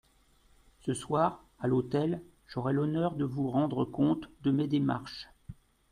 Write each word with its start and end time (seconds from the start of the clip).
Ce 0.79 0.95
soir, 0.95 1.43
à 1.59 1.67
l'hôtel, 1.67 2.23
j'aurai 2.47 2.73
l'honneur 2.73 3.13
de 3.13 3.23
vous 3.23 3.51
rendre 3.51 3.85
compte 3.85 4.31
de 4.41 4.49
mes 4.49 4.67
démarches. 4.67 5.27